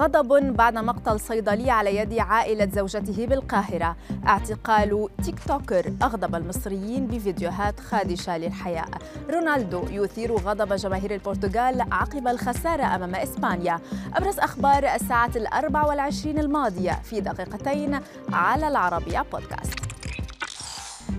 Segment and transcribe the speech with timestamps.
[0.00, 3.96] غضب بعد مقتل صيدلي على يد عائلة زوجته بالقاهرة.
[4.26, 8.90] اعتقال تيك توكر أغضب المصريين بفيديوهات خادشة للحياة.
[9.30, 13.80] رونالدو يثير غضب جماهير البرتغال عقب الخسارة أمام إسبانيا.
[14.14, 18.00] أبرز أخبار الساعة الأربع والعشرين الماضية في دقيقتين
[18.32, 19.89] على العربية بودكاست.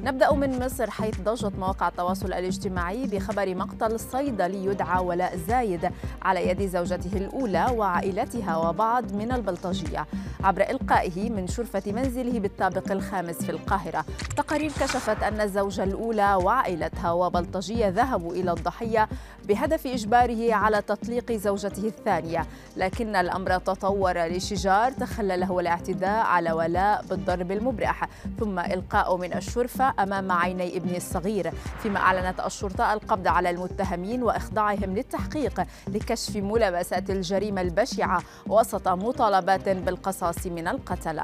[0.03, 5.91] نبدأ من مصر حيث ضجت مواقع التواصل الاجتماعي بخبر مقتل صيدلي يدعى ولاء زايد
[6.21, 10.07] على يد زوجته الأولى وعائلتها وبعض من البلطجية.
[10.43, 14.05] عبر إلقائه من شرفة منزله بالطابق الخامس في القاهرة.
[14.37, 19.09] تقارير كشفت أن الزوجة الأولى وعائلتها وبلطجية ذهبوا إلى الضحية
[19.47, 22.45] بهدف إجباره على تطليق زوجته الثانية.
[22.77, 28.09] لكن الأمر تطور لشجار تخلله الاعتداء على ولاء بالضرب المبرح.
[28.39, 31.51] ثم إلقاء من الشرفة أمام عيني ابنه الصغير
[31.83, 40.47] فيما أعلنت الشرطة القبض على المتهمين وإخضاعهم للتحقيق لكشف ملابسات الجريمة البشعة وسط مطالبات بالقصاص
[40.47, 41.23] من القتلة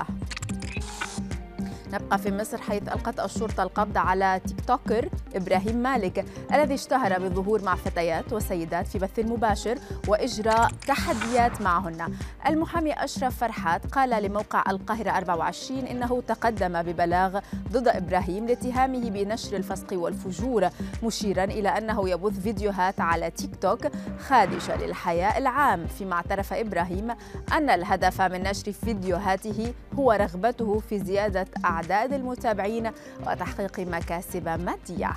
[1.93, 7.61] نبقى في مصر حيث ألقت الشرطة القبض على تيك توكر إبراهيم مالك الذي اشتهر بالظهور
[7.63, 9.77] مع فتيات وسيدات في بث مباشر
[10.08, 12.13] وإجراء تحديات معهن.
[12.47, 17.39] المحامي أشرف فرحات قال لموقع القاهرة 24 إنه تقدم ببلاغ
[17.71, 20.69] ضد إبراهيم لاتهامه بنشر الفسق والفجور
[21.03, 23.88] مشيرا إلى أنه يبث فيديوهات على تيك توك
[24.27, 25.88] خادشة للحياء العام.
[25.88, 27.11] فيما اعترف إبراهيم
[27.53, 31.47] أن الهدف من نشر فيديوهاته هو رغبته في زيادة
[31.78, 32.92] أعداد المتابعين
[33.28, 35.11] وتحقيق مكاسب مادية.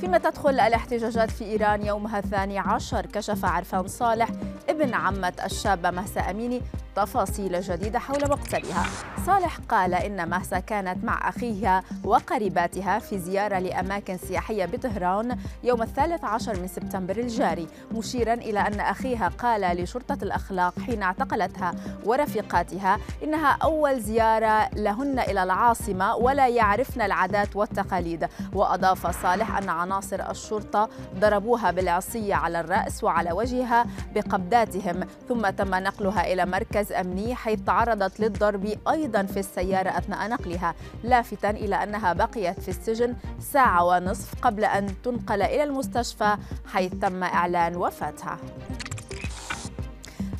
[0.00, 4.28] فيما تدخل الاحتجاجات في إيران يومها الثاني عشر كشف عرفان صالح
[4.68, 6.62] ابن عمة الشابة مهسا أميني
[6.98, 8.86] تفاصيل جديدة حول مقتلها.
[9.26, 16.24] صالح قال إن مهسا كانت مع أخيها وقريباتها في زيارة لأماكن سياحية بطهران يوم الثالث
[16.24, 21.74] عشر من سبتمبر الجاري مشيرا إلى أن أخيها قال لشرطة الأخلاق حين اعتقلتها
[22.04, 28.28] ورفيقاتها إنها أول زيارة لهن إلى العاصمة ولا يعرفن العادات والتقاليد.
[28.52, 36.32] وأضاف صالح أن عناصر الشرطة ضربوها بالعصية على الرأس وعلى وجهها بقبضاتهم ثم تم نقلها
[36.32, 42.60] إلى مركز أمني حيث تعرضت للضرب أيضا في السيارة أثناء نقلها لافتا إلى أنها بقيت
[42.60, 48.38] في السجن ساعة ونصف قبل أن تنقل إلى المستشفى حيث تم إعلان وفاتها.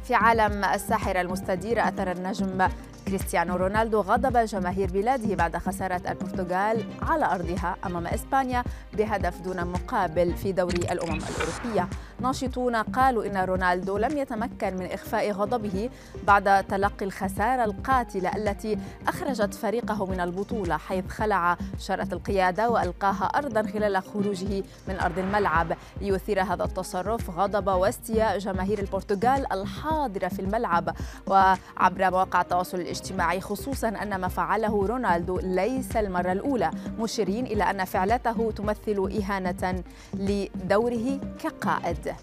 [0.05, 2.69] في عالم الساحرة المستديرة أثر النجم
[3.09, 10.35] كريستيانو رونالدو غضب جماهير بلاده بعد خسارة البرتغال على أرضها أمام إسبانيا بهدف دون مقابل
[10.35, 11.89] في دوري الأمم الأوروبية.
[12.21, 15.91] ناشطون قالوا إن رونالدو لم يتمكن من إخفاء غضبه
[16.27, 23.63] بعد تلقي الخسارة القاتلة التي أخرجت فريقه من البطولة حيث خلع شارة القيادة وألقاها أرضا
[23.63, 25.77] خلال خروجه من أرض الملعب.
[26.01, 30.95] ليثير هذا التصرف غضب واستياء جماهير البرتغال الحاضرة في الملعب.
[31.27, 36.71] وعبر مواقع التواصل الاجتماعي خصوصا أن ما فعله رونالدو ليس المرة الأولى.
[36.99, 39.83] مشيرين إلى أن فعلته تمثل إهانة
[40.15, 42.15] لدوره كقائد.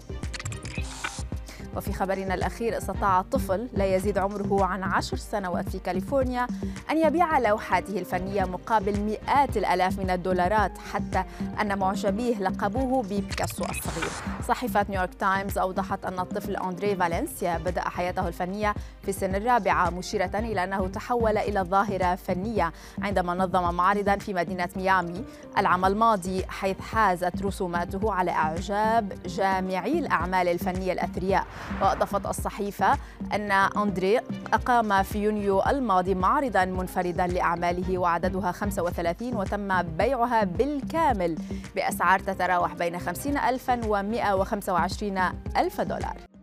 [1.76, 6.46] وفي خبرنا الأخير استطاع طفل لا يزيد عمره عن عشر سنوات في كاليفورنيا
[6.90, 11.24] أن يبيع لوحاته الفنية مقابل مئات الآلاف من الدولارات حتى
[11.60, 14.10] أن معجبيه لقبوه ببيكاسو الصغير.
[14.48, 20.30] صحيفة نيويورك تايمز أوضحت أن الطفل أندري فالنسيا بدأ حياته الفنية في سن الرابعة مشيرة
[20.34, 22.72] إلى أنه تحول إلى ظاهرة فنية
[23.02, 25.24] عندما نظم معرضا في مدينة ميامي
[25.58, 31.46] العام الماضي حيث حازت رسوماته على إعجاب جامعي الأعمال الفنية الأثرياء.
[31.82, 32.98] وأضافت الصحيفة
[33.32, 34.20] أن أندري
[34.52, 41.36] أقام في يونيو الماضي معرضا منفردا لأعماله وعددها 35 وتم بيعها بالكامل
[41.76, 45.18] بأسعار تتراوح بين 50 ألفا و 125
[45.56, 46.35] ألف دولار.